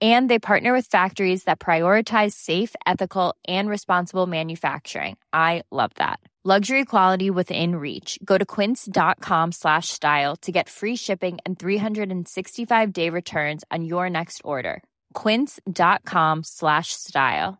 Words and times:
and 0.00 0.30
they 0.30 0.38
partner 0.38 0.72
with 0.72 0.86
factories 0.86 1.44
that 1.44 1.58
prioritize 1.58 2.32
safe 2.34 2.74
ethical 2.86 3.34
and 3.48 3.68
responsible 3.68 4.26
manufacturing. 4.26 5.16
I 5.32 5.62
love 5.72 5.90
that. 5.96 6.20
Luxury 6.44 6.84
quality 6.84 7.30
within 7.30 7.74
reach. 7.76 8.18
Go 8.24 8.38
to 8.38 8.46
quince.com 8.46 9.52
slash 9.52 9.88
style 9.88 10.36
to 10.36 10.52
get 10.52 10.68
free 10.68 10.96
shipping 10.96 11.38
and 11.44 11.58
365 11.58 12.92
day 12.92 13.10
returns 13.10 13.64
on 13.70 13.84
your 13.84 14.08
next 14.08 14.40
order. 14.44 14.82
quince.com 15.14 16.44
slash 16.44 16.92
style. 16.92 17.58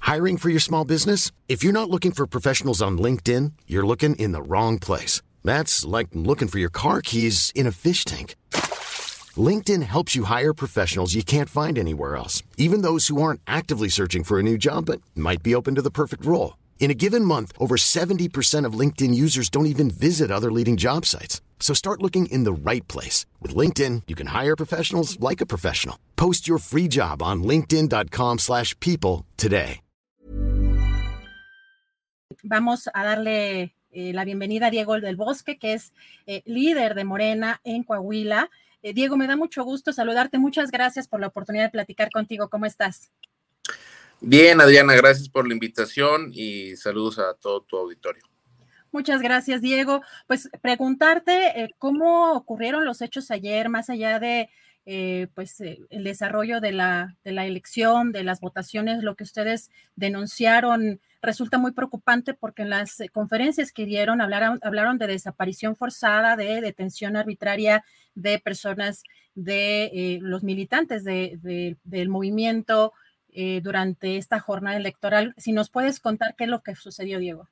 Hiring 0.00 0.38
for 0.38 0.48
your 0.48 0.60
small 0.60 0.84
business? 0.84 1.32
If 1.48 1.62
you're 1.64 1.72
not 1.72 1.90
looking 1.90 2.12
for 2.12 2.26
professionals 2.26 2.80
on 2.80 2.98
linkedin 2.98 3.52
you're 3.66 3.86
looking 3.86 4.14
in 4.14 4.32
the 4.32 4.42
wrong 4.42 4.78
place. 4.78 5.20
That's 5.44 5.84
like 5.84 6.08
looking 6.14 6.48
for 6.48 6.60
your 6.60 6.70
car 6.70 7.02
keys 7.02 7.52
in 7.54 7.66
a 7.66 7.72
fish 7.72 8.04
tank 8.04 8.36
LinkedIn 9.36 9.82
helps 9.82 10.16
you 10.16 10.24
hire 10.24 10.52
professionals 10.52 11.14
you 11.14 11.22
can't 11.22 11.48
find 11.48 11.78
anywhere 11.78 12.16
else, 12.16 12.42
even 12.56 12.82
those 12.82 13.06
who 13.06 13.22
aren't 13.22 13.40
actively 13.46 13.88
searching 13.88 14.24
for 14.24 14.40
a 14.40 14.42
new 14.42 14.58
job 14.58 14.86
but 14.86 15.00
might 15.14 15.42
be 15.44 15.54
open 15.54 15.76
to 15.76 15.82
the 15.82 15.90
perfect 15.90 16.26
role. 16.26 16.56
In 16.80 16.90
a 16.90 16.94
given 16.94 17.24
month, 17.24 17.52
over 17.58 17.76
70% 17.76 18.64
of 18.64 18.72
LinkedIn 18.72 19.14
users 19.14 19.48
don't 19.48 19.66
even 19.74 19.90
visit 19.90 20.30
other 20.30 20.50
leading 20.50 20.76
job 20.76 21.06
sites. 21.06 21.40
So 21.60 21.74
start 21.74 22.02
looking 22.02 22.26
in 22.26 22.42
the 22.44 22.52
right 22.52 22.86
place. 22.88 23.26
With 23.40 23.54
LinkedIn, 23.54 24.02
you 24.08 24.16
can 24.16 24.28
hire 24.28 24.56
professionals 24.56 25.20
like 25.20 25.40
a 25.40 25.46
professional. 25.46 25.96
Post 26.16 26.48
your 26.48 26.58
free 26.58 26.88
job 26.88 27.22
on 27.22 27.44
linkedin.com 27.44 28.38
slash 28.38 28.74
people 28.80 29.26
today. 29.36 29.80
Vamos 32.42 32.88
a 32.94 33.04
darle 33.04 33.74
eh, 33.92 34.12
la 34.14 34.24
bienvenida 34.24 34.68
a 34.68 34.70
Diego 34.70 34.98
del 34.98 35.16
Bosque, 35.16 35.58
que 35.58 35.74
es 35.74 35.92
eh, 36.26 36.42
líder 36.46 36.94
de 36.94 37.04
Morena 37.04 37.60
en 37.64 37.82
Coahuila. 37.82 38.48
Eh, 38.82 38.94
Diego, 38.94 39.16
me 39.16 39.26
da 39.26 39.36
mucho 39.36 39.64
gusto 39.64 39.92
saludarte. 39.92 40.38
Muchas 40.38 40.70
gracias 40.70 41.06
por 41.06 41.20
la 41.20 41.26
oportunidad 41.26 41.64
de 41.64 41.70
platicar 41.70 42.10
contigo. 42.10 42.48
¿Cómo 42.48 42.66
estás? 42.66 43.10
Bien, 44.20 44.60
Adriana, 44.60 44.94
gracias 44.94 45.28
por 45.28 45.46
la 45.46 45.54
invitación 45.54 46.30
y 46.32 46.76
saludos 46.76 47.18
a 47.18 47.34
todo 47.34 47.62
tu 47.62 47.76
auditorio. 47.76 48.22
Muchas 48.92 49.22
gracias, 49.22 49.60
Diego. 49.62 50.02
Pues 50.26 50.50
preguntarte 50.62 51.62
eh, 51.62 51.70
cómo 51.78 52.32
ocurrieron 52.32 52.84
los 52.84 53.02
hechos 53.02 53.30
ayer, 53.30 53.68
más 53.68 53.88
allá 53.88 54.18
de 54.18 54.50
eh, 54.86 55.28
pues 55.34 55.60
el 55.60 56.04
desarrollo 56.04 56.60
de 56.60 56.72
la, 56.72 57.16
de 57.22 57.32
la 57.32 57.46
elección, 57.46 58.12
de 58.12 58.24
las 58.24 58.40
votaciones, 58.40 59.04
lo 59.04 59.14
que 59.14 59.24
ustedes 59.24 59.70
denunciaron 59.94 61.00
resulta 61.22 61.58
muy 61.58 61.72
preocupante 61.72 62.34
porque 62.34 62.62
en 62.62 62.70
las 62.70 62.98
conferencias 63.12 63.72
que 63.72 63.84
dieron 63.84 64.20
hablaron, 64.20 64.58
hablaron 64.62 64.98
de 64.98 65.06
desaparición 65.06 65.76
forzada, 65.76 66.36
de 66.36 66.60
detención 66.60 67.16
arbitraria 67.16 67.84
de 68.14 68.38
personas, 68.38 69.02
de 69.34 69.84
eh, 69.84 70.18
los 70.22 70.42
militantes 70.42 71.04
de, 71.04 71.76
del 71.84 72.08
movimiento 72.08 72.92
eh, 73.30 73.60
durante 73.62 74.16
esta 74.16 74.40
jornada 74.40 74.76
electoral. 74.76 75.34
Si 75.36 75.52
nos 75.52 75.70
puedes 75.70 76.00
contar 76.00 76.34
qué 76.36 76.44
es 76.44 76.50
lo 76.50 76.62
que 76.62 76.74
sucedió, 76.74 77.18
Diego. 77.18 77.48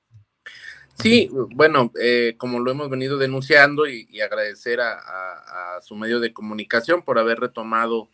Sí, 1.00 1.30
bueno, 1.54 1.92
eh, 2.00 2.34
como 2.38 2.58
lo 2.58 2.72
hemos 2.72 2.90
venido 2.90 3.18
denunciando 3.18 3.86
y, 3.86 4.20
agradecer 4.20 4.80
a, 4.80 5.78
su 5.80 5.94
medio 5.94 6.18
de 6.18 6.32
comunicación 6.32 7.02
por 7.02 7.20
haber 7.20 7.38
retomado 7.38 8.08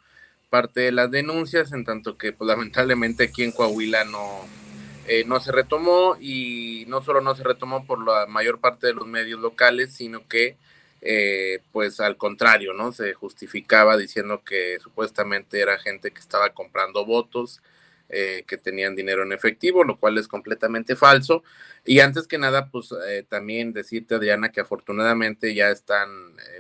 parte 0.50 0.82
de 0.82 0.93
las 0.93 1.10
denuncias, 1.10 1.72
en 1.72 1.84
tanto 1.84 2.19
que 2.19 2.32
pues, 2.32 2.47
lamentablemente 2.47 3.25
aquí 3.25 3.43
en 3.43 3.53
Coahuila 3.53 4.04
no, 4.04 4.47
no 5.26 5.41
se 5.41 5.53
retomó 5.53 6.16
y 6.20 6.84
no 6.88 7.03
solo 7.03 7.20
no 7.20 7.34
se 7.34 7.44
retomó 7.44 7.84
por 7.87 8.04
la 8.04 8.26
mayor 8.26 8.60
parte 8.60 8.87
de 8.87 8.94
los 8.94 9.06
medios 9.06 9.41
locales, 9.41 9.94
sino 9.94 10.26
que 10.28 10.56
eh, 11.06 11.60
pues 11.70 12.00
al 12.00 12.16
contrario, 12.16 12.72
¿no? 12.72 12.91
Se 12.92 13.12
justificaba 13.12 13.98
diciendo 13.98 14.43
que 14.43 14.78
supuestamente 14.81 15.60
era 15.60 15.78
gente 15.78 16.10
que 16.10 16.19
estaba 16.20 16.54
comprando 16.54 17.04
votos, 17.04 17.60
eh, 18.09 18.44
que 18.47 18.56
tenían 18.56 18.97
dinero 18.97 19.22
en 19.22 19.32
efectivo, 19.32 19.84
lo 19.84 19.98
cual 19.98 20.16
es 20.16 20.28
completamente 20.28 20.97
falso. 20.97 21.43
Y 21.84 22.00
antes 22.00 22.26
que 22.26 22.38
nada, 22.38 22.70
pues 22.70 22.91
eh, 23.06 23.22
también 23.28 23.75
decirte, 23.75 24.14
Adriana, 24.14 24.50
que 24.50 24.62
afortunadamente 24.62 25.54
ya 25.54 25.69
están 25.70 26.09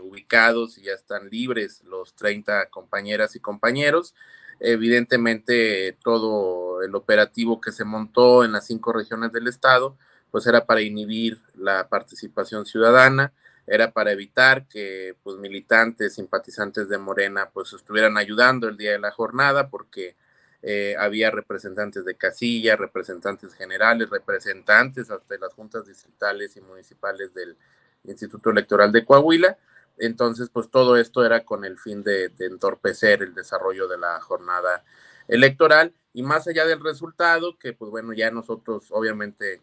ubicados 0.02 0.76
y 0.76 0.82
ya 0.82 0.92
están 0.92 1.30
libres 1.30 1.82
los 1.84 2.14
30 2.14 2.66
compañeras 2.66 3.36
y 3.36 3.40
compañeros. 3.40 4.14
Evidentemente, 4.60 5.96
todo 6.02 6.82
el 6.82 6.94
operativo 6.94 7.60
que 7.60 7.72
se 7.72 7.84
montó 7.84 8.44
en 8.44 8.52
las 8.52 8.66
cinco 8.66 8.92
regiones 8.92 9.32
del 9.32 9.48
estado, 9.48 9.96
pues 10.30 10.46
era 10.46 10.66
para 10.66 10.82
inhibir 10.82 11.40
la 11.54 11.88
participación 11.88 12.66
ciudadana 12.66 13.32
era 13.66 13.92
para 13.92 14.12
evitar 14.12 14.66
que 14.68 15.16
pues 15.22 15.38
militantes, 15.38 16.14
simpatizantes 16.14 16.88
de 16.88 16.98
Morena 16.98 17.50
pues 17.52 17.72
estuvieran 17.72 18.18
ayudando 18.18 18.68
el 18.68 18.76
día 18.76 18.92
de 18.92 18.98
la 18.98 19.10
jornada 19.10 19.68
porque 19.68 20.16
eh, 20.62 20.94
había 20.98 21.30
representantes 21.30 22.04
de 22.04 22.14
casilla, 22.14 22.76
representantes 22.76 23.54
generales, 23.54 24.10
representantes 24.10 25.10
hasta 25.10 25.34
de 25.34 25.40
las 25.40 25.54
juntas 25.54 25.86
distritales 25.86 26.56
y 26.56 26.60
municipales 26.60 27.32
del 27.34 27.56
Instituto 28.04 28.50
Electoral 28.50 28.92
de 28.92 29.04
Coahuila. 29.04 29.56
Entonces, 29.98 30.50
pues 30.52 30.70
todo 30.70 30.96
esto 30.96 31.24
era 31.24 31.44
con 31.44 31.64
el 31.64 31.78
fin 31.78 32.02
de, 32.02 32.32
entorpecer 32.38 33.22
el 33.22 33.34
desarrollo 33.34 33.88
de 33.88 33.98
la 33.98 34.20
jornada 34.20 34.84
electoral. 35.28 35.94
Y 36.12 36.22
más 36.22 36.46
allá 36.46 36.64
del 36.66 36.82
resultado, 36.82 37.58
que 37.58 37.72
pues 37.72 37.90
bueno, 37.90 38.12
ya 38.12 38.30
nosotros 38.30 38.86
obviamente 38.90 39.60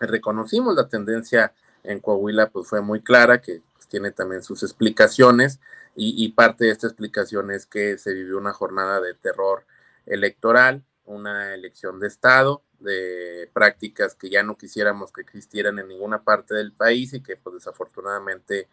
reconocimos 0.00 0.76
la 0.76 0.88
tendencia 0.88 1.52
en 1.82 2.00
Coahuila 2.00 2.50
pues 2.50 2.68
fue 2.68 2.80
muy 2.80 3.00
clara, 3.00 3.40
que 3.40 3.62
pues, 3.74 3.88
tiene 3.88 4.10
también 4.12 4.42
sus 4.42 4.62
explicaciones. 4.62 5.60
Y, 6.00 6.28
parte 6.28 6.66
de 6.66 6.70
esta 6.70 6.86
explicación 6.86 7.50
es 7.50 7.66
que 7.66 7.98
se 7.98 8.14
vivió 8.14 8.38
una 8.38 8.52
jornada 8.52 9.00
de 9.00 9.14
terror 9.14 9.66
electoral, 10.06 10.84
una 11.06 11.54
elección 11.54 11.98
de 11.98 12.06
Estado, 12.06 12.62
de 12.78 13.50
prácticas 13.52 14.14
que 14.14 14.30
ya 14.30 14.44
no 14.44 14.56
quisiéramos 14.56 15.12
que 15.12 15.22
existieran 15.22 15.80
en 15.80 15.88
ninguna 15.88 16.22
parte 16.22 16.54
del 16.54 16.72
país 16.72 17.14
y 17.14 17.20
que 17.20 17.34
pues 17.34 17.54
desafortunadamente 17.54 18.68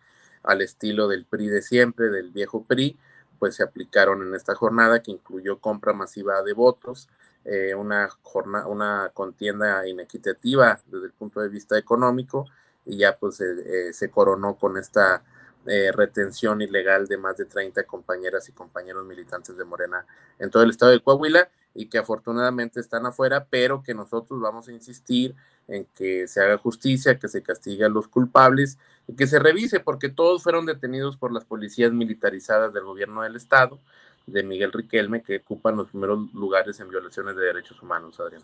al 0.45 0.61
estilo 0.61 1.07
del 1.07 1.25
PRI 1.25 1.47
de 1.47 1.61
siempre, 1.61 2.09
del 2.09 2.31
viejo 2.31 2.63
PRI, 2.63 2.97
pues 3.39 3.55
se 3.55 3.63
aplicaron 3.63 4.21
en 4.21 4.33
esta 4.35 4.55
jornada 4.55 5.01
que 5.01 5.11
incluyó 5.11 5.59
compra 5.59 5.93
masiva 5.93 6.41
de 6.41 6.53
votos, 6.53 7.09
eh, 7.43 7.75
una, 7.75 8.09
jornada, 8.21 8.67
una 8.67 9.11
contienda 9.13 9.87
inequitativa 9.87 10.79
desde 10.87 11.07
el 11.07 11.11
punto 11.11 11.41
de 11.41 11.49
vista 11.49 11.77
económico 11.77 12.47
y 12.85 12.97
ya 12.97 13.17
pues 13.17 13.39
eh, 13.41 13.93
se 13.93 14.09
coronó 14.09 14.55
con 14.55 14.77
esta 14.77 15.23
eh, 15.67 15.91
retención 15.91 16.61
ilegal 16.61 17.07
de 17.07 17.17
más 17.17 17.37
de 17.37 17.45
30 17.45 17.83
compañeras 17.83 18.49
y 18.49 18.51
compañeros 18.51 19.05
militantes 19.05 19.57
de 19.57 19.63
Morena 19.63 20.05
en 20.39 20.49
todo 20.49 20.63
el 20.63 20.71
estado 20.71 20.91
de 20.91 21.01
Coahuila 21.01 21.49
y 21.75 21.87
que 21.87 21.97
afortunadamente 21.97 22.79
están 22.79 23.05
afuera, 23.05 23.47
pero 23.49 23.83
que 23.83 23.93
nosotros 23.93 24.39
vamos 24.39 24.67
a 24.69 24.71
insistir 24.71 25.35
en 25.67 25.85
que 25.93 26.27
se 26.27 26.41
haga 26.41 26.57
justicia, 26.57 27.19
que 27.19 27.27
se 27.27 27.43
castigue 27.43 27.83
a 27.83 27.89
los 27.89 28.07
culpables 28.07 28.79
y 29.07 29.15
que 29.15 29.27
se 29.27 29.39
revise, 29.39 29.81
porque 29.81 30.09
todos 30.09 30.41
fueron 30.41 30.65
detenidos 30.65 31.17
por 31.17 31.33
las 31.33 31.43
policías 31.43 31.91
militarizadas 31.91 32.73
del 32.73 32.85
gobierno 32.85 33.21
del 33.23 33.35
estado, 33.35 33.79
de 34.27 34.43
Miguel 34.43 34.71
Riquelme, 34.71 35.21
que 35.21 35.37
ocupan 35.37 35.77
los 35.77 35.89
primeros 35.89 36.33
lugares 36.33 36.79
en 36.79 36.89
violaciones 36.89 37.35
de 37.35 37.45
derechos 37.45 37.81
humanos, 37.81 38.19
Adrián. 38.19 38.41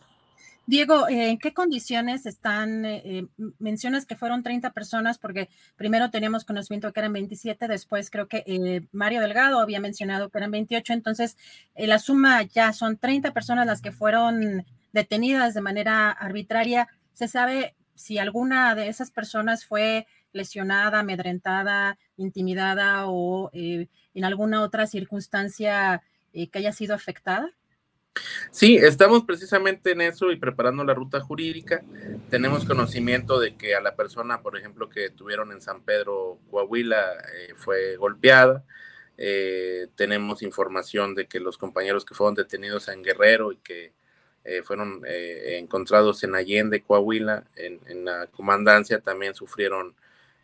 Diego, 0.68 1.10
¿en 1.10 1.39
qué 1.39 1.54
condiciones 1.54 2.25
están? 2.25 2.86
Eh, 2.86 3.01
eh, 3.04 3.28
mencionas 3.57 4.06
que 4.06 4.16
fueron 4.16 4.44
30 4.44 4.72
personas 4.72 5.18
porque 5.18 5.50
primero 5.75 6.12
teníamos 6.12 6.45
conocimiento 6.45 6.94
que 6.94 7.00
eran 7.00 7.13
27, 7.13 7.68
después 7.68 8.12
creo 8.12 8.28
que 8.28 8.44
eh, 8.45 8.83
Mario 8.92 9.22
Delgado 9.22 9.60
había 9.60 9.80
mencionado 9.80 10.30
que 10.30 10.38
eran 10.38 10.51
28, 10.51 10.94
entonces 10.94 11.36
la 11.75 11.98
suma 11.98 12.44
ya 12.44 12.74
son 12.74 12.98
30 12.98 13.34
personas 13.34 13.66
las 13.66 13.81
que 13.81 13.92
fueron 13.92 14.66
detenidas 14.94 15.56
de 15.56 15.62
manera 15.62 16.12
arbitraria. 16.12 16.88
¿Se 17.13 17.27
sabe 17.27 17.75
si 17.95 18.19
alguna 18.19 18.75
de 18.75 18.88
esas 18.88 19.12
personas 19.12 19.66
fue 19.66 20.06
lesionada, 20.31 21.00
amedrentada, 21.00 21.98
intimidada 22.22 23.06
o 23.08 23.50
en 23.54 24.24
alguna 24.24 24.62
otra 24.62 24.88
circunstancia 24.88 26.02
que 26.34 26.50
haya 26.54 26.72
sido 26.72 26.96
afectada? 26.96 27.52
Sí, 28.52 28.76
estamos 28.76 29.24
precisamente 29.24 29.92
en 29.92 30.02
eso 30.02 30.32
y 30.32 30.36
preparando 30.36 30.84
la 30.84 30.94
ruta 30.94 31.22
jurídica. 31.22 31.82
Tenemos 32.30 32.66
conocimiento 32.66 33.40
de 33.40 33.56
que 33.56 33.76
a 33.76 33.82
la 33.82 33.96
persona, 33.96 34.42
por 34.42 34.58
ejemplo, 34.58 34.90
que 34.90 35.10
tuvieron 35.10 35.52
en 35.52 35.62
San 35.62 35.82
Pedro, 35.82 36.38
Coahuila, 36.50 37.00
eh, 37.34 37.54
fue 37.56 37.96
golpeada. 37.96 38.66
Eh, 39.18 39.88
tenemos 39.96 40.42
información 40.42 41.16
de 41.16 41.28
que 41.28 41.40
los 41.40 41.58
compañeros 41.58 42.06
que 42.06 42.16
fueron 42.16 42.36
detenidos 42.36 42.88
en 42.88 43.04
Guerrero 43.04 43.52
y 43.52 43.58
que 43.58 43.94
eh, 44.44 44.64
fueron 44.64 45.04
eh, 45.08 45.58
encontrados 45.60 46.24
en 46.24 46.36
Allende, 46.36 46.82
Coahuila, 46.82 47.46
en, 47.56 48.06
la 48.06 48.28
comandancia, 48.28 49.00
también 49.00 49.36
sufrieron 49.36 49.96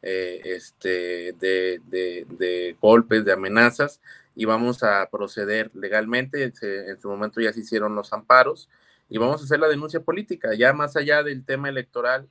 este, 0.10 1.34
de, 1.40 1.82
de, 1.88 2.78
golpes, 2.82 3.26
de 3.26 3.34
amenazas, 3.34 4.02
y 4.36 4.46
vamos 4.46 4.84
a 4.84 5.08
proceder 5.10 5.72
legalmente. 5.74 6.44
en 6.44 7.02
su 7.02 7.10
momento 7.10 7.42
ya 7.42 7.54
se 7.54 7.62
hicieron 7.62 7.96
los 7.96 8.14
amparos 8.14 8.70
y 9.10 9.18
vamos 9.18 9.42
a 9.42 9.46
hacer 9.46 9.60
la 9.60 9.68
denuncia 9.68 10.02
política, 10.02 10.54
ya 10.54 10.74
más 10.74 10.96
allá 10.96 11.24
del 11.24 11.46
tema 11.46 11.70
electoral 11.70 12.28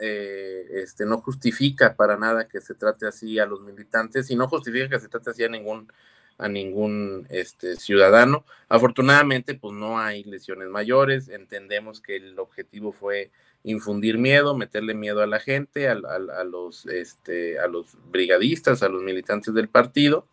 eh, 0.00 0.66
este, 0.82 1.04
no 1.06 1.18
justifica 1.18 1.96
para 1.96 2.16
nada 2.16 2.46
que 2.46 2.60
se 2.60 2.74
trate 2.74 3.06
así 3.06 3.38
a 3.38 3.46
los 3.46 3.60
militantes 3.62 4.30
y 4.30 4.36
no 4.36 4.48
justifica 4.48 4.88
que 4.88 5.00
se 5.00 5.08
trate 5.08 5.30
así 5.30 5.42
a 5.42 5.48
ningún, 5.48 5.92
a 6.38 6.48
ningún 6.48 7.26
este, 7.30 7.76
ciudadano. 7.76 8.44
Afortunadamente, 8.68 9.54
pues 9.54 9.74
no 9.74 9.98
hay 9.98 10.22
lesiones 10.24 10.68
mayores, 10.68 11.28
entendemos 11.28 12.00
que 12.00 12.16
el 12.16 12.38
objetivo 12.38 12.92
fue 12.92 13.30
infundir 13.70 14.18
miedo, 14.18 14.56
meterle 14.56 14.94
miedo 14.94 15.22
a 15.22 15.26
la 15.26 15.40
gente, 15.40 15.88
a, 15.88 15.94
los, 15.94 16.86
este, 16.86 17.58
a 17.58 17.66
los 17.66 17.96
brigadistas, 18.10 18.82
a 18.82 18.88
los 18.88 19.02
militantes 19.02 19.52
del 19.54 19.68
partido. 19.68 20.26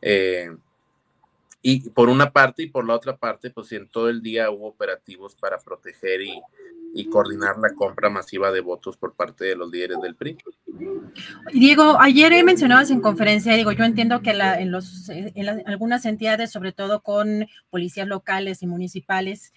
Eh, 0.00 0.54
y 1.62 1.90
por 1.90 2.08
una 2.08 2.30
parte 2.30 2.62
y 2.62 2.68
por 2.68 2.86
la 2.86 2.94
otra 2.94 3.16
parte, 3.16 3.50
pues 3.50 3.72
en 3.72 3.88
todo 3.88 4.08
el 4.08 4.22
día 4.22 4.50
hubo 4.50 4.68
operativos 4.68 5.34
para 5.34 5.58
proteger 5.58 6.22
y, 6.22 6.40
y 6.94 7.06
coordinar 7.10 7.58
la 7.58 7.74
compra 7.74 8.08
masiva 8.08 8.52
de 8.52 8.60
votos 8.60 8.96
por 8.96 9.14
parte 9.14 9.44
de 9.44 9.56
los 9.56 9.70
líderes 9.70 10.00
del 10.00 10.14
PRI. 10.14 10.38
Diego, 11.52 12.00
ayer 12.00 12.42
mencionabas 12.44 12.90
en 12.90 13.00
conferencia, 13.00 13.54
digo, 13.54 13.72
yo 13.72 13.84
entiendo 13.84 14.22
que 14.22 14.30
en, 14.30 14.70
los, 14.70 15.08
en 15.08 15.48
algunas 15.66 16.06
entidades, 16.06 16.50
sobre 16.52 16.72
todo 16.72 17.02
con 17.02 17.46
policías 17.68 18.06
locales 18.06 18.62
y 18.62 18.66
municipales, 18.66 19.52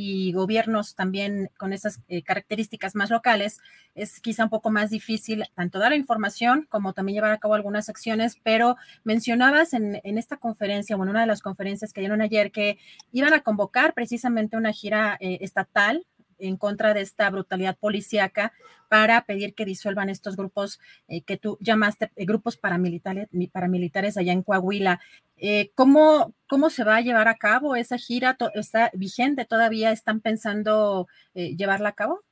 y 0.00 0.30
gobiernos 0.30 0.94
también 0.94 1.50
con 1.58 1.72
esas 1.72 2.00
eh, 2.06 2.22
características 2.22 2.94
más 2.94 3.10
locales, 3.10 3.58
es 3.96 4.20
quizá 4.20 4.44
un 4.44 4.48
poco 4.48 4.70
más 4.70 4.90
difícil 4.90 5.42
tanto 5.56 5.80
dar 5.80 5.90
la 5.90 5.96
información 5.96 6.68
como 6.68 6.92
también 6.92 7.16
llevar 7.16 7.32
a 7.32 7.38
cabo 7.38 7.54
algunas 7.54 7.88
acciones, 7.88 8.38
pero 8.44 8.76
mencionabas 9.02 9.74
en, 9.74 10.00
en 10.04 10.16
esta 10.16 10.36
conferencia, 10.36 10.94
bueno, 10.94 11.10
una 11.10 11.22
de 11.22 11.26
las 11.26 11.42
conferencias 11.42 11.92
que 11.92 12.00
dieron 12.00 12.22
ayer, 12.22 12.52
que 12.52 12.78
iban 13.10 13.34
a 13.34 13.40
convocar 13.40 13.92
precisamente 13.92 14.56
una 14.56 14.72
gira 14.72 15.16
eh, 15.18 15.38
estatal 15.40 16.06
en 16.38 16.56
contra 16.56 16.94
de 16.94 17.00
esta 17.00 17.28
brutalidad 17.30 17.76
policíaca 17.76 18.52
para 18.88 19.24
pedir 19.24 19.54
que 19.54 19.64
disuelvan 19.64 20.08
estos 20.08 20.36
grupos 20.36 20.80
eh, 21.08 21.22
que 21.22 21.36
tú 21.36 21.58
llamaste 21.60 22.10
eh, 22.16 22.24
grupos 22.24 22.56
paramilitares, 22.56 23.28
paramilitares 23.52 24.16
allá 24.16 24.32
en 24.32 24.42
Coahuila. 24.42 25.00
Eh, 25.36 25.70
¿cómo, 25.74 26.34
¿Cómo 26.48 26.70
se 26.70 26.84
va 26.84 26.96
a 26.96 27.00
llevar 27.00 27.28
a 27.28 27.36
cabo 27.36 27.76
esa 27.76 27.98
gira? 27.98 28.36
¿Está 28.54 28.90
vigente 28.94 29.44
todavía? 29.44 29.92
¿Están 29.92 30.20
pensando 30.20 31.06
llevarla 31.34 31.90
a 31.90 31.94
cabo? 31.94 32.24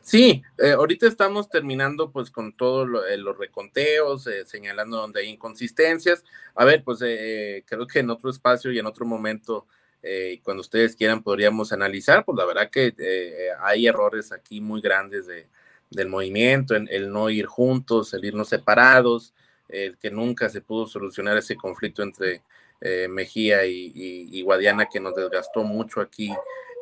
Sí, 0.00 0.42
ahorita 0.58 1.06
estamos 1.08 1.48
terminando 1.48 2.12
pues 2.12 2.30
con 2.30 2.56
todos 2.56 2.88
los 2.88 3.38
reconteos, 3.38 4.28
señalando 4.46 4.96
donde 4.98 5.20
hay 5.20 5.28
inconsistencias. 5.28 6.24
A 6.54 6.64
ver, 6.64 6.82
pues 6.84 7.00
creo 7.00 7.86
que 7.86 7.98
en 7.98 8.10
otro 8.10 8.30
espacio 8.30 8.72
y 8.72 8.78
en 8.78 8.86
otro 8.86 9.06
momento 9.06 9.66
eh, 10.02 10.40
cuando 10.42 10.60
ustedes 10.60 10.96
quieran 10.96 11.22
podríamos 11.22 11.72
analizar, 11.72 12.24
pues 12.24 12.36
la 12.36 12.44
verdad 12.44 12.70
que 12.70 12.94
eh, 12.98 13.48
hay 13.60 13.86
errores 13.86 14.32
aquí 14.32 14.60
muy 14.60 14.80
grandes 14.80 15.26
de, 15.26 15.48
del 15.90 16.08
movimiento, 16.08 16.74
el 16.74 17.10
no 17.10 17.30
ir 17.30 17.46
juntos, 17.46 18.14
el 18.14 18.24
irnos 18.24 18.48
separados, 18.48 19.34
el 19.68 19.96
que 19.98 20.10
nunca 20.10 20.48
se 20.48 20.60
pudo 20.60 20.86
solucionar 20.86 21.36
ese 21.36 21.56
conflicto 21.56 22.02
entre 22.02 22.42
eh, 22.80 23.08
Mejía 23.08 23.66
y, 23.66 24.42
Guadiana 24.42 24.86
que 24.86 25.00
nos 25.00 25.14
desgastó 25.14 25.64
mucho 25.64 26.00
aquí 26.00 26.32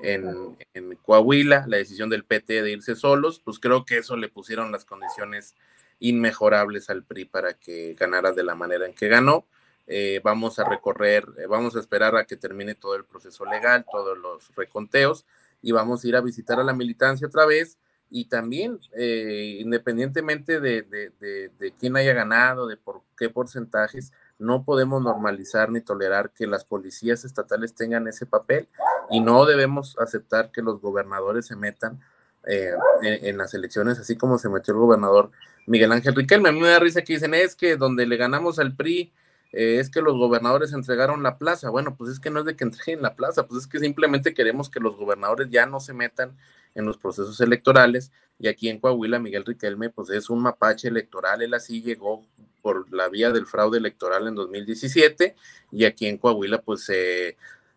en, 0.03 0.57
en, 0.75 0.97
Coahuila, 0.97 1.65
la 1.67 1.79
decisión 1.79 2.11
del 2.11 2.25
PT 2.25 2.63
de 2.63 2.73
irse 2.73 2.95
solos, 2.95 3.41
pues 3.43 3.59
creo 3.59 3.85
que 3.85 3.99
eso 3.99 4.17
le 4.17 4.29
pusieron 4.29 4.73
las 4.73 4.85
condiciones 4.85 5.55
inmejorables 6.01 6.91
al 6.91 7.05
PRI 7.05 7.25
para 7.25 7.55
que 7.55 7.95
ganara 7.95 8.33
de 8.33 8.43
la 8.43 8.55
manera 8.55 8.87
en 8.87 8.95
que 8.95 9.09
ganó. 9.09 9.47
Eh, 9.87 10.21
vamos 10.25 10.59
a 10.59 10.65
recorrer, 10.65 11.27
eh, 11.37 11.47
vamos 11.47 11.77
a 11.77 11.81
esperar 11.81 12.17
a 12.17 12.25
que 12.25 12.37
termine 12.37 12.75
todo 12.75 12.95
el 12.95 13.05
proceso 13.05 13.45
legal, 13.45 13.85
todos 13.91 14.17
los 14.17 14.55
reconteos 14.57 15.27
y 15.61 15.73
vamos 15.73 16.03
a 16.03 16.09
ir 16.09 16.17
a 16.17 16.23
visitar 16.23 16.59
a 16.59 16.65
la 16.65 16.73
militancia 16.73 17.27
otra 17.27 17.45
vez 17.45 17.77
y 18.09 18.27
también 18.27 18.81
eh, 18.97 19.59
independientemente 19.61 20.59
de, 20.61 20.83
de, 20.83 21.75
quién 21.79 21.97
haya 21.97 22.15
ganado, 22.15 22.67
de 22.67 22.79
por 22.79 23.03
qué 23.19 23.29
porcentajes, 23.29 24.13
no 24.39 24.65
podemos 24.65 25.03
normalizar 25.03 25.71
ni 25.71 25.83
tolerar 25.83 26.31
que 26.31 26.47
las 26.47 26.65
policías 26.65 27.25
estatales 27.25 27.75
tengan 27.75 28.09
ese 28.09 28.25
papel 28.25 28.69
y 29.11 29.21
no 29.21 29.45
debemos 29.45 29.99
aceptar 29.99 30.51
que 30.51 30.63
los 30.63 30.81
gobernadores 30.81 31.47
se 31.47 31.57
metan 31.57 32.01
en, 32.47 32.77
en, 33.03 33.39
las 33.39 33.53
elecciones, 33.55 33.99
así 33.99 34.17
como 34.17 34.39
se 34.39 34.49
metió 34.49 34.73
el 34.73 34.81
gobernador 34.81 35.31
Miguel 35.67 35.93
Ángel 35.93 36.15
Riquelme. 36.15 36.51
A 36.51 36.53
mí 36.53 36.61
me 36.61 36.69
da 36.69 36.79
risa 36.79 37.03
que 37.03 37.15
dicen, 37.15 37.35
es 37.35 37.57
que 37.57 37.77
donde 37.77 38.07
le 38.07 38.17
ganamos 38.17 38.59
al 38.59 38.77
PRI, 38.77 39.13
eh, 39.55 39.79
es 39.79 39.91
que 39.91 40.03
los 40.03 40.17
gobernadores 40.17 40.73
entregaron 40.73 41.23
la 41.23 41.39
plaza. 41.39 41.71
Bueno, 41.71 41.97
pues 41.97 42.11
es 42.11 42.21
que 42.21 42.31
no 42.31 42.41
es 42.41 42.47
de 42.47 42.57
que 42.57 42.65
entreguen 42.65 43.03
la 43.03 43.15
plaza, 43.15 43.47
pues 43.47 43.63
es 43.63 43.67
que 43.67 43.79
simplemente 43.79 44.35
queremos 44.35 44.69
que 44.69 44.81
los 44.81 44.97
gobernadores 44.97 45.49
ya 45.51 45.67
no 45.67 45.81
se 45.81 45.93
metan 45.93 46.37
en 46.75 46.85
los 46.85 46.99
procesos 46.99 47.41
electorales. 47.41 48.13
Y 48.39 48.49
aquí 48.49 48.69
en 48.69 48.81
Coahuila, 48.81 49.19
Miguel 49.19 49.45
Riquelme, 49.45 49.91
pues 49.91 50.11
es 50.11 50.29
un 50.29 50.41
mapache 50.41 50.89
electoral. 50.89 51.43
Él 51.43 51.55
así 51.55 51.83
llegó 51.83 52.27
por 52.63 52.93
la 52.93 53.09
vía 53.09 53.31
del 53.31 53.47
fraude 53.47 53.79
electoral 53.79 54.27
en 54.27 54.35
2017 54.35 55.35
y 55.71 55.85
aquí 55.85 56.07
en 56.07 56.19
Coahuila, 56.19 56.63
pues 56.63 56.91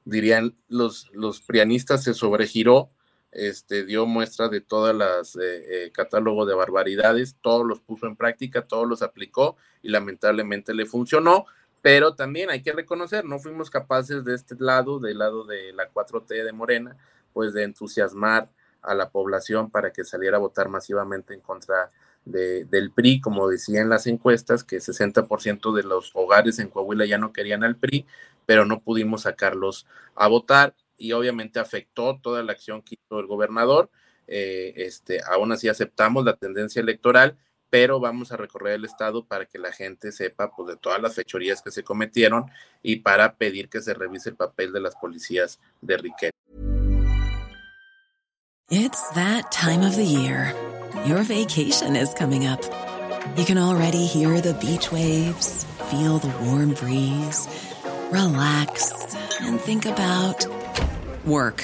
dirían 0.05 0.55
los, 0.69 1.09
los 1.13 1.41
prianistas 1.41 2.03
se 2.03 2.13
sobregiró 2.13 2.89
este, 3.31 3.85
dio 3.85 4.05
muestra 4.05 4.49
de 4.49 4.61
todas 4.61 4.95
las 4.95 5.35
eh, 5.35 5.85
eh, 5.85 5.91
catálogos 5.91 6.47
de 6.47 6.55
barbaridades, 6.55 7.35
todos 7.41 7.65
los 7.65 7.79
puso 7.79 8.07
en 8.07 8.15
práctica, 8.15 8.65
todos 8.65 8.87
los 8.87 9.01
aplicó 9.01 9.57
y 9.83 9.89
lamentablemente 9.89 10.73
le 10.73 10.85
funcionó, 10.85 11.45
pero 11.81 12.15
también 12.15 12.49
hay 12.49 12.61
que 12.61 12.73
reconocer, 12.73 13.25
no 13.25 13.39
fuimos 13.39 13.69
capaces 13.69 14.25
de 14.25 14.35
este 14.35 14.55
lado, 14.59 14.99
del 14.99 15.19
lado 15.19 15.45
de 15.45 15.73
la 15.73 15.89
4T 15.91 16.43
de 16.43 16.51
Morena, 16.51 16.97
pues 17.33 17.53
de 17.53 17.63
entusiasmar 17.63 18.49
a 18.81 18.95
la 18.95 19.09
población 19.09 19.69
para 19.69 19.91
que 19.91 20.03
saliera 20.03 20.37
a 20.37 20.39
votar 20.39 20.69
masivamente 20.69 21.33
en 21.33 21.41
contra 21.41 21.89
de, 22.25 22.65
del 22.65 22.91
PRI, 22.91 23.21
como 23.21 23.47
decían 23.47 23.89
las 23.89 24.07
encuestas, 24.07 24.63
que 24.63 24.77
60% 24.77 25.73
de 25.73 25.83
los 25.83 26.11
hogares 26.13 26.59
en 26.59 26.69
Coahuila 26.69 27.05
ya 27.05 27.17
no 27.17 27.33
querían 27.33 27.63
al 27.63 27.75
PRI, 27.75 28.05
pero 28.45 28.65
no 28.65 28.81
pudimos 28.81 29.23
sacarlos 29.23 29.85
a 30.15 30.27
votar 30.27 30.75
y 30.97 31.11
obviamente 31.11 31.59
afectó 31.59 32.19
toda 32.21 32.43
la 32.43 32.53
acción 32.53 32.81
que 32.81 32.95
hizo 32.95 33.19
el 33.19 33.27
gobernador. 33.27 33.89
Eh, 34.27 34.73
este, 34.77 35.21
aún 35.23 35.51
así 35.51 35.69
aceptamos 35.69 36.25
la 36.25 36.35
tendencia 36.35 36.81
electoral 36.81 37.37
pero 37.69 37.99
vamos 37.99 38.31
a 38.31 38.37
recorrer 38.37 38.73
el 38.73 38.85
estado 38.85 39.25
para 39.25 39.45
que 39.45 39.59
la 39.59 39.71
gente 39.71 40.11
sepa 40.11 40.51
pues, 40.51 40.69
de 40.69 40.77
todas 40.77 41.01
las 41.01 41.15
fechorías 41.15 41.61
que 41.61 41.71
se 41.71 41.83
cometieron 41.83 42.45
y 42.81 42.97
para 42.97 43.35
pedir 43.35 43.69
que 43.69 43.81
se 43.81 43.93
revise 43.93 44.29
el 44.29 44.35
papel 44.35 44.71
de 44.71 44.81
las 44.81 44.95
policías 44.95 45.59
de 45.81 45.97
Riquelme. 45.97 46.31
It's 48.69 49.01
that 49.15 49.49
time 49.49 49.81
of 49.81 49.95
the 49.95 50.03
year. 50.03 50.53
Your 51.05 51.23
vacation 51.23 51.95
is 51.95 52.13
coming 52.13 52.45
up. 52.45 52.59
You 53.37 53.45
can 53.45 53.57
already 53.57 54.05
hear 54.05 54.41
the 54.41 54.55
beach 54.55 54.91
waves, 54.91 55.65
feel 55.89 56.17
the 56.19 56.33
warm 56.43 56.73
breeze, 56.73 57.47
relax 58.11 58.91
and 59.41 59.59
think 59.61 59.85
about 59.85 60.45
work. 61.25 61.63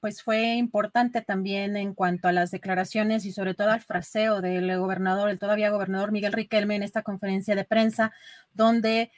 pues 0.00 0.22
fue 0.22 0.54
importante 0.54 1.20
también 1.20 1.76
en 1.76 1.94
cuanto 1.94 2.28
a 2.28 2.32
las 2.32 2.50
declaraciones 2.50 3.24
y 3.26 3.32
sobre 3.32 3.54
todo 3.54 3.70
al 3.70 3.80
fraseo 3.80 4.40
del 4.40 4.78
gobernador, 4.78 5.30
el 5.30 5.38
todavía 5.38 5.70
gobernador 5.70 6.12
Miguel 6.12 6.32
Riquelme 6.32 6.76
en 6.76 6.82
esta 6.82 7.02
conferencia 7.02 7.54
de 7.54 7.64
prensa, 7.64 8.12
donde 8.54 9.10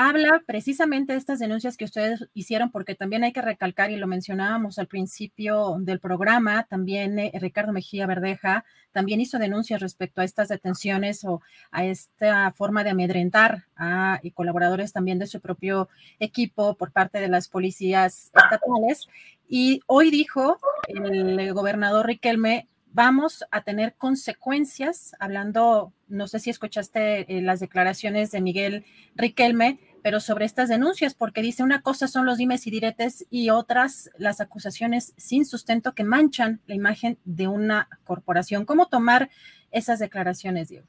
habla 0.00 0.44
precisamente 0.46 1.12
de 1.12 1.18
estas 1.18 1.40
denuncias 1.40 1.76
que 1.76 1.84
ustedes 1.84 2.28
hicieron, 2.32 2.70
porque 2.70 2.94
también 2.94 3.24
hay 3.24 3.32
que 3.32 3.42
recalcar, 3.42 3.90
y 3.90 3.96
lo 3.96 4.06
mencionábamos 4.06 4.78
al 4.78 4.86
principio 4.86 5.74
del 5.80 5.98
programa, 5.98 6.68
también 6.70 7.18
eh, 7.18 7.32
Ricardo 7.34 7.72
Mejía 7.72 8.06
Verdeja 8.06 8.64
también 8.92 9.20
hizo 9.20 9.40
denuncias 9.40 9.80
respecto 9.80 10.20
a 10.20 10.24
estas 10.24 10.46
detenciones 10.48 11.24
o 11.24 11.42
a 11.72 11.84
esta 11.84 12.52
forma 12.52 12.84
de 12.84 12.90
amedrentar 12.90 13.64
a 13.74 14.20
y 14.22 14.30
colaboradores 14.30 14.92
también 14.92 15.18
de 15.18 15.26
su 15.26 15.40
propio 15.40 15.88
equipo 16.20 16.74
por 16.74 16.92
parte 16.92 17.18
de 17.18 17.26
las 17.26 17.48
policías 17.48 18.26
estatales. 18.26 19.08
Y 19.48 19.80
hoy 19.88 20.12
dijo 20.12 20.58
el 20.86 21.52
gobernador 21.54 22.06
Riquelme, 22.06 22.68
vamos 22.92 23.44
a 23.50 23.62
tener 23.62 23.94
consecuencias, 23.94 25.14
hablando, 25.20 25.92
no 26.08 26.26
sé 26.26 26.38
si 26.38 26.50
escuchaste 26.50 27.36
eh, 27.36 27.42
las 27.42 27.60
declaraciones 27.60 28.30
de 28.30 28.40
Miguel 28.40 28.84
Riquelme, 29.14 29.78
pero 30.08 30.20
sobre 30.20 30.46
estas 30.46 30.70
denuncias, 30.70 31.12
porque 31.12 31.42
dice 31.42 31.62
una 31.62 31.82
cosa 31.82 32.08
son 32.08 32.24
los 32.24 32.38
dimes 32.38 32.66
y 32.66 32.70
diretes 32.70 33.26
y 33.28 33.50
otras 33.50 34.08
las 34.16 34.40
acusaciones 34.40 35.12
sin 35.18 35.44
sustento 35.44 35.94
que 35.94 36.02
manchan 36.02 36.62
la 36.66 36.74
imagen 36.74 37.18
de 37.26 37.46
una 37.46 37.90
corporación. 38.04 38.64
¿Cómo 38.64 38.88
tomar 38.88 39.28
esas 39.70 39.98
declaraciones, 39.98 40.70
Diego? 40.70 40.86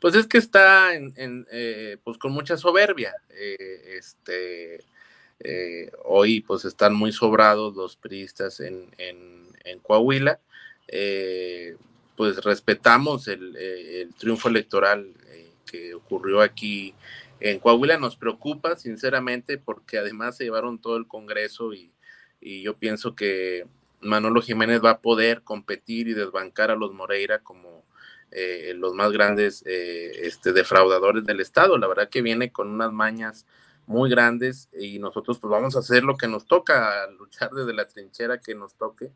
Pues 0.00 0.16
es 0.16 0.26
que 0.26 0.38
está 0.38 0.92
en, 0.96 1.46
eh, 1.52 1.98
pues 2.02 2.18
con 2.18 2.32
mucha 2.32 2.56
soberbia. 2.56 3.14
Eh, 3.30 3.96
este, 3.96 4.80
hoy 6.04 6.40
pues 6.40 6.64
están 6.64 6.94
muy 6.94 7.12
sobrados 7.12 7.76
los 7.76 7.94
priistas 7.94 8.58
en, 8.58 8.90
en 8.98 9.78
Coahuila 9.82 10.40
eh, 10.88 11.76
pues 12.16 12.36
respetamos 12.38 13.28
el, 13.28 13.54
eh, 13.58 14.08
triunfo 14.18 14.48
electoral 14.48 15.12
eh, 15.28 15.50
que 15.70 15.94
ocurrió 15.94 16.40
aquí 16.40 16.94
en 17.40 17.58
Coahuila. 17.58 17.98
Nos 17.98 18.16
preocupa, 18.16 18.76
sinceramente, 18.76 19.58
porque 19.58 19.98
además 19.98 20.36
se 20.36 20.44
llevaron 20.44 20.80
todo 20.80 20.96
el 20.96 21.06
Congreso 21.06 21.72
y, 21.74 21.92
yo 22.40 22.76
pienso 22.76 23.16
que 23.16 23.66
Manolo 24.00 24.40
Jiménez 24.40 24.80
va 24.84 24.90
a 24.90 25.00
poder 25.00 25.42
competir 25.42 26.06
y 26.06 26.12
desbancar 26.12 26.70
a 26.70 26.76
los 26.76 26.92
Moreira 26.92 27.40
como 27.40 27.84
los 28.74 28.94
más 28.94 29.10
grandes 29.10 29.64
este, 29.66 30.52
defraudadores 30.52 31.24
del 31.24 31.40
Estado. 31.40 31.76
La 31.78 31.88
verdad 31.88 32.08
que 32.08 32.22
viene 32.22 32.52
con 32.52 32.68
unas 32.68 32.92
mañas 32.92 33.46
muy 33.86 34.10
grandes 34.10 34.68
y 34.78 34.98
nosotros 34.98 35.38
pues 35.38 35.50
vamos 35.50 35.76
a 35.76 35.78
hacer 35.78 36.02
lo 36.02 36.16
que 36.16 36.28
nos 36.28 36.46
toca, 36.46 37.06
luchar 37.18 37.50
desde 37.52 37.72
la 37.72 37.86
trinchera 37.86 38.38
que 38.38 38.54
nos 38.54 38.74
toque 38.74 39.12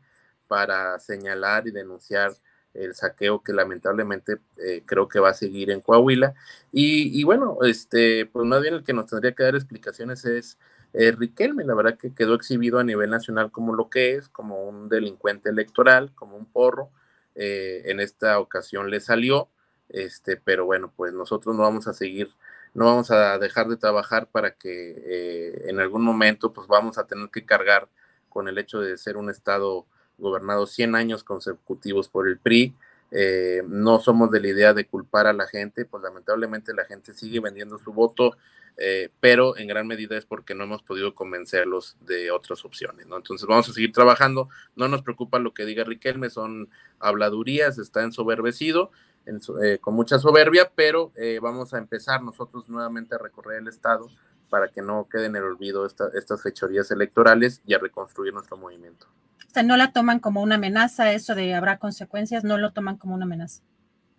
para 0.47 0.97
señalar 0.99 1.67
y 1.67 1.71
denunciar 1.71 2.33
el 2.73 2.95
saqueo 2.95 3.41
que 3.43 3.53
lamentablemente 3.53 4.37
eh, 4.57 4.83
creo 4.85 5.07
que 5.07 5.19
va 5.19 5.29
a 5.29 5.33
seguir 5.33 5.71
en 5.71 5.81
Coahuila. 5.81 6.33
Y, 6.71 7.23
bueno, 7.23 7.57
este, 7.63 8.25
pues 8.25 8.45
más 8.45 8.61
bien 8.61 8.75
el 8.75 8.83
que 8.83 8.93
nos 8.93 9.07
tendría 9.07 9.33
que 9.33 9.43
dar 9.43 9.55
explicaciones 9.55 10.25
es 10.25 10.57
eh, 10.93 11.11
Riquelme, 11.11 11.63
la 11.63 11.73
verdad 11.73 11.97
que 11.97 12.13
quedó 12.13 12.35
exhibido 12.35 12.79
a 12.79 12.83
nivel 12.83 13.09
nacional 13.09 13.51
como 13.51 13.73
lo 13.75 13.89
que 13.89 14.15
es, 14.15 14.29
como 14.29 14.63
un 14.63 14.89
delincuente 14.89 15.49
electoral, 15.49 16.13
como 16.15 16.37
un 16.37 16.45
porro. 16.45 16.89
Eh, 17.35 17.83
en 17.85 17.99
esta 17.99 18.39
ocasión 18.39 18.89
le 18.89 18.99
salió, 18.99 19.49
este, 19.89 20.37
pero 20.37 20.65
bueno, 20.65 20.91
pues 20.95 21.13
nosotros 21.13 21.55
no 21.55 21.63
vamos 21.63 21.87
a 21.87 21.93
seguir, 21.93 22.29
no 22.73 22.85
vamos 22.85 23.11
a 23.11 23.37
dejar 23.37 23.67
de 23.67 23.77
trabajar 23.77 24.27
para 24.27 24.51
que 24.51 25.63
en 25.65 25.79
algún 25.79 26.03
momento 26.03 26.53
pues 26.53 26.67
vamos 26.67 26.97
a 26.97 27.05
tener 27.07 27.29
que 27.29 27.45
cargar 27.45 27.87
con 28.29 28.47
el 28.47 28.57
hecho 28.57 28.79
de 28.79 28.97
ser 28.97 29.17
un 29.17 29.29
estado 29.29 29.85
gobernado 30.21 30.65
100 30.67 30.95
años 30.95 31.23
consecutivos 31.23 32.07
por 32.07 32.27
el 32.27 32.37
PRI. 32.37 32.73
Eh, 33.11 33.61
no 33.67 33.99
somos 33.99 34.31
de 34.31 34.39
la 34.39 34.47
idea 34.47 34.73
de 34.73 34.85
culpar 34.85 35.27
a 35.27 35.33
la 35.33 35.47
gente, 35.47 35.83
pues 35.83 36.01
lamentablemente 36.01 36.73
la 36.73 36.85
gente 36.85 37.13
sigue 37.13 37.41
vendiendo 37.41 37.77
su 37.77 37.91
voto, 37.91 38.37
eh, 38.77 39.09
pero 39.19 39.57
en 39.57 39.67
gran 39.67 39.85
medida 39.85 40.17
es 40.17 40.25
porque 40.25 40.55
no 40.55 40.63
hemos 40.63 40.81
podido 40.81 41.13
convencerlos 41.13 41.97
de 41.99 42.31
otras 42.31 42.63
opciones, 42.63 43.07
¿no? 43.07 43.17
Entonces 43.17 43.45
vamos 43.45 43.67
a 43.67 43.73
seguir 43.73 43.91
trabajando, 43.91 44.47
no 44.77 44.87
nos 44.87 45.01
preocupa 45.01 45.39
lo 45.39 45.53
que 45.53 45.65
diga 45.65 45.83
Riquelme, 45.83 46.29
son 46.29 46.69
habladurías, 46.99 47.77
está 47.77 48.01
ensoberbecido, 48.03 48.91
eh, 49.25 49.77
con 49.81 49.93
mucha 49.93 50.17
soberbia, 50.17 50.71
pero 50.73 51.11
vamos 51.41 51.73
a 51.73 51.77
empezar 51.77 52.23
nosotros 52.23 52.69
nuevamente 52.69 53.13
a 53.13 53.17
recorrer 53.17 53.59
el 53.59 53.67
Estado 53.67 54.09
para 54.51 54.67
que 54.67 54.81
no 54.81 55.07
queden 55.09 55.37
en 55.37 55.37
el 55.37 55.43
olvido 55.43 55.85
estas 55.85 56.43
fechorías 56.43 56.91
electorales 56.91 57.61
y 57.65 57.73
a 57.73 57.79
reconstruir 57.79 58.33
nuestro 58.33 58.57
movimiento. 58.57 59.07
O 59.47 59.53
sea, 59.53 59.63
no 59.63 59.77
la 59.77 59.93
toman 59.93 60.19
como 60.19 60.41
una 60.41 60.55
amenaza, 60.55 61.13
eso 61.13 61.35
de 61.35 61.55
habrá 61.55 61.79
consecuencias, 61.79 62.43
no 62.43 62.57
lo 62.57 62.73
toman 62.73 62.97
como 62.97 63.15
una 63.15 63.23
amenaza. 63.23 63.63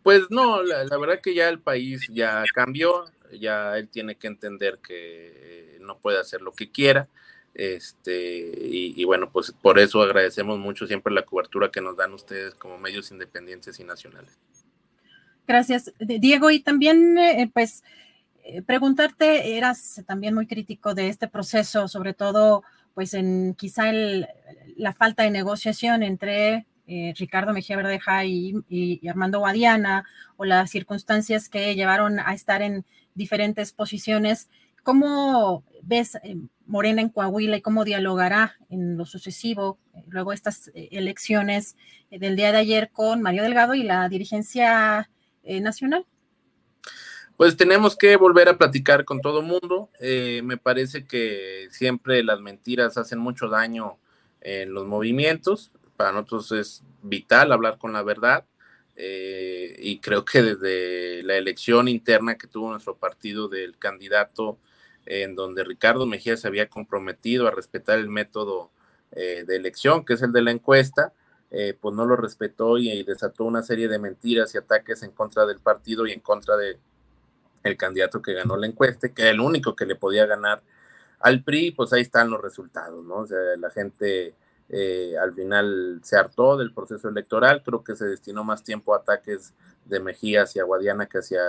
Pues 0.02 0.22
no, 0.30 0.62
la, 0.62 0.84
verdad 0.96 1.20
que 1.22 1.34
ya 1.34 1.50
el 1.50 1.60
país 1.60 2.08
ya 2.10 2.44
cambió, 2.54 3.04
ya 3.38 3.76
él 3.76 3.88
tiene 3.88 4.16
que 4.16 4.26
entender 4.26 4.78
que 4.78 5.76
no 5.82 5.98
puede 5.98 6.18
hacer 6.18 6.40
lo 6.40 6.52
que 6.52 6.72
quiera. 6.72 7.08
Este, 7.54 8.52
y, 8.58 9.04
bueno, 9.04 9.30
pues 9.30 9.52
por 9.52 9.78
eso 9.78 10.00
agradecemos 10.00 10.58
mucho 10.58 10.86
siempre 10.86 11.12
la 11.12 11.26
cobertura 11.26 11.70
que 11.70 11.82
nos 11.82 11.96
dan 11.98 12.14
ustedes 12.14 12.54
como 12.54 12.78
medios 12.78 13.10
independientes 13.10 13.78
y 13.78 13.84
nacionales. 13.84 14.38
Gracias, 15.46 15.92
Diego. 15.98 16.50
Y 16.50 16.60
también, 16.60 17.18
eh, 17.18 17.50
pues, 17.52 17.84
eh, 17.84 18.11
preguntarte, 18.66 19.56
eras 19.56 20.02
también 20.06 20.34
muy 20.34 20.46
crítico 20.46 20.94
de 20.94 21.08
este 21.08 21.28
proceso, 21.28 21.88
sobre 21.88 22.14
todo 22.14 22.62
pues 22.94 23.14
en 23.14 23.54
quizá 23.54 23.92
la 24.76 24.92
falta 24.92 25.22
de 25.22 25.30
negociación 25.30 26.02
entre 26.02 26.66
eh, 26.86 27.14
Ricardo 27.16 27.52
Mejía 27.52 27.76
Verdeja 27.76 28.24
y, 28.24 29.00
Armando 29.08 29.38
Guadiana 29.38 30.04
o 30.36 30.44
las 30.44 30.70
circunstancias 30.70 31.48
que 31.48 31.74
llevaron 31.74 32.18
a 32.18 32.34
estar 32.34 32.60
en 32.60 32.84
diferentes 33.14 33.72
posiciones. 33.72 34.50
¿Cómo 34.82 35.64
ves 35.82 36.16
eh, 36.16 36.36
Morena 36.66 37.00
en 37.00 37.08
Coahuila 37.08 37.56
y 37.56 37.62
cómo 37.62 37.84
dialogará 37.84 38.56
en 38.68 38.96
lo 38.96 39.06
sucesivo, 39.06 39.78
eh, 39.94 40.02
luego 40.08 40.32
estas 40.32 40.70
elecciones 40.74 41.76
del 42.10 42.36
día 42.36 42.52
de 42.52 42.58
ayer 42.58 42.90
con 42.90 43.22
Mario 43.22 43.44
Delgado 43.44 43.74
y 43.74 43.84
la 43.84 44.08
dirigencia 44.08 45.08
nacional? 45.44 46.06
Pues 47.36 47.56
tenemos 47.56 47.96
que 47.96 48.16
volver 48.16 48.48
a 48.48 48.58
platicar 48.58 49.04
con 49.04 49.20
todo 49.20 49.42
mundo. 49.42 49.90
Eh, 50.00 50.42
me 50.44 50.56
parece 50.56 51.06
que 51.06 51.68
siempre 51.70 52.22
las 52.22 52.40
mentiras 52.40 52.96
hacen 52.98 53.18
mucho 53.18 53.48
daño 53.48 53.98
en 54.40 54.72
los 54.72 54.86
movimientos. 54.86 55.72
Para 55.96 56.12
nosotros 56.12 56.52
es 56.52 56.84
vital 57.02 57.52
hablar 57.52 57.78
con 57.78 57.92
la 57.92 58.02
verdad. 58.02 58.44
Eh, 58.96 59.76
y 59.78 59.98
creo 60.00 60.24
que 60.24 60.42
desde 60.42 61.22
la 61.22 61.36
elección 61.36 61.88
interna 61.88 62.36
que 62.36 62.46
tuvo 62.46 62.70
nuestro 62.70 62.96
partido 62.96 63.48
del 63.48 63.78
candidato, 63.78 64.58
en 65.06 65.34
donde 65.34 65.64
Ricardo 65.64 66.06
Mejía 66.06 66.36
se 66.36 66.46
había 66.46 66.68
comprometido 66.68 67.48
a 67.48 67.50
respetar 67.50 67.98
el 67.98 68.08
método 68.08 68.70
eh, 69.12 69.44
de 69.46 69.56
elección, 69.56 70.04
que 70.04 70.14
es 70.14 70.22
el 70.22 70.32
de 70.32 70.42
la 70.42 70.50
encuesta, 70.50 71.12
pues 71.82 71.94
no 71.94 72.06
lo 72.06 72.16
respetó 72.16 72.78
y 72.78 73.02
desató 73.02 73.44
una 73.44 73.62
serie 73.62 73.86
de 73.86 73.98
mentiras 73.98 74.54
y 74.54 74.58
ataques 74.58 75.02
en 75.02 75.10
contra 75.10 75.44
del 75.44 75.60
partido 75.60 76.06
y 76.06 76.12
en 76.12 76.20
contra 76.20 76.56
de, 76.56 76.78
el 77.62 77.76
candidato 77.76 78.22
que 78.22 78.34
ganó 78.34 78.56
la 78.56 78.66
encuesta, 78.66 79.08
que 79.08 79.22
era 79.22 79.30
el 79.30 79.40
único 79.40 79.76
que 79.76 79.86
le 79.86 79.96
podía 79.96 80.26
ganar 80.26 80.62
al 81.20 81.42
PRI, 81.42 81.72
pues 81.72 81.92
ahí 81.92 82.02
están 82.02 82.30
los 82.30 82.42
resultados, 82.42 83.04
¿no? 83.04 83.18
O 83.18 83.26
sea, 83.26 83.38
la 83.58 83.70
gente 83.70 84.34
eh, 84.68 85.14
al 85.20 85.34
final 85.34 86.00
se 86.02 86.16
hartó 86.16 86.56
del 86.56 86.72
proceso 86.72 87.08
electoral, 87.08 87.62
creo 87.62 87.84
que 87.84 87.94
se 87.94 88.06
destinó 88.06 88.42
más 88.42 88.64
tiempo 88.64 88.94
a 88.94 88.98
ataques 88.98 89.54
de 89.84 90.00
Mejía 90.00 90.42
hacia 90.42 90.64
Guadiana 90.64 91.06
que 91.06 91.18
hacia 91.18 91.40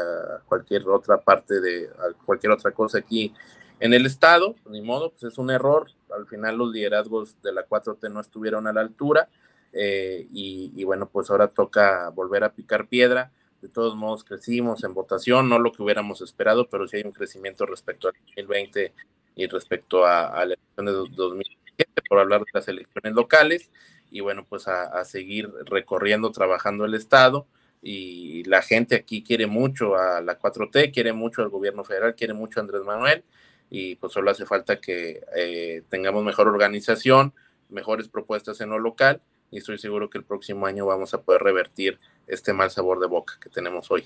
cualquier 0.47 0.87
otra 0.89 1.21
parte 1.21 1.61
de 1.61 1.89
cualquier 2.25 2.51
otra 2.51 2.71
cosa 2.71 2.99
aquí 2.99 3.33
en 3.79 3.93
el 3.93 4.05
estado, 4.05 4.55
ni 4.69 4.81
modo, 4.81 5.11
pues 5.11 5.33
es 5.33 5.37
un 5.37 5.49
error, 5.49 5.87
al 6.15 6.27
final 6.27 6.57
los 6.57 6.71
liderazgos 6.71 7.35
de 7.41 7.51
la 7.51 7.67
4T 7.67 8.11
no 8.11 8.21
estuvieron 8.21 8.67
a 8.67 8.73
la 8.73 8.81
altura 8.81 9.27
eh, 9.71 10.27
y, 10.31 10.71
y 10.75 10.83
bueno, 10.83 11.09
pues 11.09 11.29
ahora 11.29 11.47
toca 11.47 12.09
volver 12.09 12.43
a 12.43 12.53
picar 12.53 12.87
piedra 12.87 13.31
de 13.63 13.69
todos 13.69 13.95
modos 13.95 14.25
crecimos 14.25 14.83
en 14.83 14.93
votación, 14.93 15.47
no 15.47 15.57
lo 15.57 15.71
que 15.71 15.81
hubiéramos 15.81 16.19
esperado, 16.19 16.67
pero 16.67 16.85
sí 16.85 16.97
hay 16.97 17.03
un 17.03 17.13
crecimiento 17.13 17.65
respecto 17.65 18.09
al 18.09 18.13
2020 18.27 18.93
y 19.35 19.47
respecto 19.47 20.05
a, 20.05 20.45
la 20.45 20.55
elección 20.55 20.85
de 20.85 20.91
2017, 20.91 22.01
por 22.09 22.19
hablar 22.19 22.41
de 22.41 22.51
las 22.53 22.67
elecciones 22.67 23.13
locales, 23.13 23.71
y 24.11 24.19
bueno, 24.19 24.45
pues 24.47 24.67
a, 24.67 25.03
seguir 25.05 25.49
recorriendo, 25.65 26.29
trabajando 26.31 26.83
el 26.83 26.93
Estado, 26.93 27.47
y 27.81 28.43
la 28.43 28.61
gente 28.61 28.95
aquí 28.95 29.23
quiere 29.23 29.47
mucho 29.47 29.95
a 29.95 30.19
la 30.19 30.37
4T, 30.37 30.93
quiere 30.93 31.13
mucho 31.13 31.41
al 31.41 31.47
gobierno 31.47 31.85
federal, 31.85 32.15
quiere 32.15 32.33
mucho 32.33 32.59
a 32.59 32.63
Andrés 32.63 32.83
Manuel, 32.83 33.23
y 33.69 33.95
pues 33.95 34.11
solo 34.11 34.29
hace 34.29 34.45
falta 34.45 34.81
que 34.81 35.23
eh, 35.37 35.83
tengamos 35.87 36.25
mejor 36.25 36.49
organización, 36.49 37.33
mejores 37.69 38.09
propuestas 38.09 38.59
en 38.59 38.71
lo 38.71 38.77
local, 38.77 39.21
y 39.53 39.59
estoy 39.59 39.77
seguro 39.77 40.09
que 40.09 40.17
el 40.17 40.23
próximo 40.23 40.65
año 40.65 40.87
vamos 40.87 41.13
a 41.13 41.21
poder 41.21 41.41
revertir 41.41 41.99
este 42.25 42.53
mal 42.53 42.71
sabor 42.71 42.99
de 42.99 43.05
boca 43.05 43.35
que 43.39 43.49
tenemos 43.49 43.91
hoy. 43.91 44.03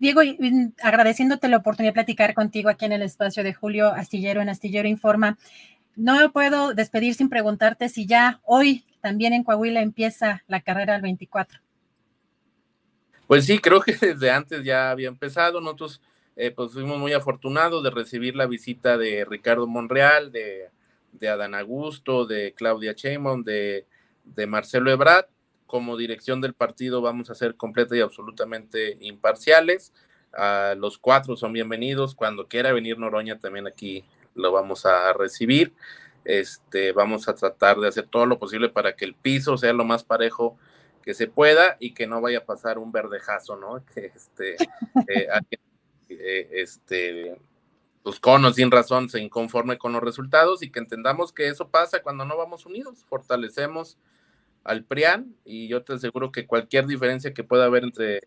Diego, 0.00 0.20
agradeciéndote 0.82 1.48
la 1.48 1.58
oportunidad 1.58 1.92
de 1.92 1.94
platicar 1.94 2.34
contigo 2.34 2.68
aquí 2.68 2.84
en 2.84 2.92
el 2.92 3.02
espacio 3.02 3.44
de 3.44 3.54
Julio 3.54 3.92
Astillero 3.92 4.42
en 4.42 4.48
Astillero 4.48 4.88
Informa. 4.88 5.38
no 5.94 6.18
me 6.18 6.28
puedo 6.28 6.74
despedir 6.74 7.14
sin 7.14 7.28
preguntarte 7.28 7.88
si 7.88 8.06
ya 8.06 8.40
hoy 8.42 8.84
también 9.00 9.32
en 9.32 9.44
Coahuila 9.44 9.80
empieza 9.80 10.42
la 10.48 10.60
carrera 10.60 10.96
al 10.96 11.02
24. 11.02 11.60
Pues 13.28 13.46
sí, 13.46 13.60
creo 13.60 13.80
que 13.80 13.92
desde 14.00 14.30
antes 14.32 14.64
ya 14.64 14.90
había 14.90 15.06
empezado. 15.06 15.60
Nosotros 15.60 16.00
eh, 16.34 16.50
pues 16.50 16.72
fuimos 16.72 16.98
muy 16.98 17.12
afortunados 17.12 17.84
de 17.84 17.90
recibir 17.90 18.34
la 18.34 18.46
visita 18.46 18.98
de 18.98 19.24
Ricardo 19.24 19.68
Monreal, 19.68 20.32
de, 20.32 20.70
de 21.12 21.28
Adán 21.28 21.54
Augusto, 21.54 22.26
de 22.26 22.54
Claudia 22.54 22.94
Sheinbaum, 22.94 23.44
de, 23.44 23.86
de 24.24 24.46
Marcelo 24.46 24.90
Ebrard. 24.90 25.26
Como 25.66 25.96
dirección 25.96 26.40
del 26.40 26.54
partido 26.54 27.00
vamos 27.00 27.30
a 27.30 27.34
ser 27.34 27.56
completa 27.56 27.96
y 27.96 28.00
absolutamente 28.00 28.98
imparciales. 29.00 29.92
Uh, 30.34 30.78
los 30.78 30.98
cuatro 30.98 31.36
son 31.36 31.52
bienvenidos. 31.52 32.14
Cuando 32.14 32.48
quiera 32.48 32.72
venir 32.72 32.98
Noroña 32.98 33.38
también 33.38 33.66
aquí 33.66 34.04
lo 34.34 34.52
vamos 34.52 34.86
a 34.86 35.12
recibir. 35.12 35.72
Este, 36.24 36.92
vamos 36.92 37.28
a 37.28 37.34
tratar 37.34 37.78
de 37.78 37.88
hacer 37.88 38.06
todo 38.06 38.26
lo 38.26 38.38
posible 38.38 38.68
para 38.68 38.94
que 38.94 39.04
el 39.04 39.14
piso 39.14 39.56
sea 39.56 39.72
lo 39.72 39.84
más 39.84 40.04
parejo 40.04 40.56
que 41.02 41.14
se 41.14 41.26
pueda 41.26 41.76
y 41.80 41.94
que 41.94 42.06
no 42.06 42.20
vaya 42.20 42.38
a 42.38 42.44
pasar 42.44 42.78
un 42.78 42.92
verdejazo, 42.92 43.56
¿no? 43.56 43.84
Que 43.94 44.06
este, 44.06 44.54
eh, 45.08 45.28
eh, 46.08 46.48
este, 46.52 47.36
los 48.04 48.20
conos 48.20 48.56
sin 48.56 48.70
razón 48.70 49.08
se 49.08 49.20
inconforme 49.20 49.78
con 49.78 49.92
los 49.92 50.02
resultados 50.02 50.62
y 50.62 50.70
que 50.70 50.80
entendamos 50.80 51.32
que 51.32 51.48
eso 51.48 51.68
pasa 51.68 52.02
cuando 52.02 52.24
no 52.24 52.36
vamos 52.36 52.66
unidos, 52.66 53.04
fortalecemos 53.08 53.98
al 54.64 54.84
PRIAN 54.84 55.34
y 55.44 55.68
yo 55.68 55.82
te 55.82 55.94
aseguro 55.94 56.32
que 56.32 56.46
cualquier 56.46 56.86
diferencia 56.86 57.34
que 57.34 57.44
pueda 57.44 57.64
haber 57.64 57.84
entre 57.84 58.20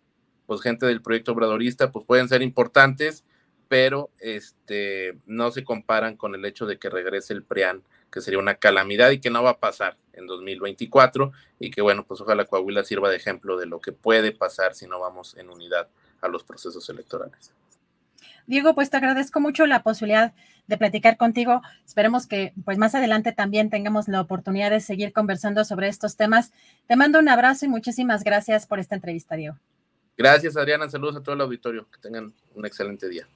pues 0.45 0.61
gente 0.61 0.85
del 0.85 1.01
proyecto 1.01 1.31
obradorista 1.31 1.91
pues 1.91 2.05
pueden 2.05 2.29
ser 2.29 2.41
importantes 2.41 3.25
pero 3.67 4.11
este, 4.19 5.17
no 5.25 5.51
se 5.51 5.63
comparan 5.63 6.17
con 6.17 6.35
el 6.35 6.45
hecho 6.45 6.65
de 6.65 6.77
que 6.77 6.89
regrese 6.89 7.33
el 7.33 7.43
PRIAN, 7.43 7.83
que 8.11 8.21
sería 8.21 8.39
una 8.39 8.55
calamidad 8.55 9.11
y 9.11 9.19
que 9.19 9.29
no 9.29 9.43
va 9.43 9.51
a 9.51 9.59
pasar 9.59 9.97
en 10.13 10.27
2024 10.27 11.31
y 11.59 11.71
que 11.71 11.81
bueno, 11.81 12.05
pues 12.05 12.21
ojalá 12.21 12.45
Coahuila 12.45 12.83
sirva 12.83 13.09
de 13.09 13.17
ejemplo 13.17 13.57
de 13.57 13.65
lo 13.65 13.81
que 13.81 13.91
puede 13.91 14.31
pasar 14.31 14.75
si 14.75 14.87
no 14.87 14.99
vamos 14.99 15.35
en 15.37 15.49
unidad 15.49 15.89
a 16.21 16.27
los 16.27 16.43
procesos 16.43 16.87
electorales. 16.89 17.53
Diego, 18.47 18.75
pues 18.75 18.89
te 18.89 18.97
agradezco 18.97 19.39
mucho 19.39 19.65
la 19.65 19.83
posibilidad 19.83 20.33
de 20.67 20.77
platicar 20.77 21.17
contigo. 21.17 21.61
Esperemos 21.85 22.27
que 22.27 22.53
pues 22.63 22.77
más 22.77 22.95
adelante 22.95 23.31
también 23.31 23.69
tengamos 23.69 24.07
la 24.07 24.21
oportunidad 24.21 24.71
de 24.71 24.79
seguir 24.79 25.13
conversando 25.13 25.63
sobre 25.65 25.87
estos 25.87 26.15
temas. 26.15 26.51
Te 26.87 26.95
mando 26.95 27.19
un 27.19 27.29
abrazo 27.29 27.65
y 27.65 27.69
muchísimas 27.69 28.23
gracias 28.23 28.65
por 28.65 28.79
esta 28.79 28.95
entrevista, 28.95 29.35
Diego. 29.35 29.57
Gracias, 30.17 30.55
Adriana. 30.55 30.89
Saludos 30.89 31.17
a 31.17 31.23
todo 31.23 31.35
el 31.35 31.41
auditorio. 31.41 31.87
Que 31.91 31.99
tengan 31.99 32.33
un 32.53 32.65
excelente 32.65 33.09
día. 33.09 33.27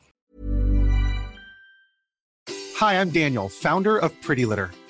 Hi, 2.82 2.96
I'm 2.96 3.12
Daniel, 3.12 3.50
founder 3.50 3.98
of 3.98 4.14
Pretty 4.26 4.46
Litter. 4.46 4.70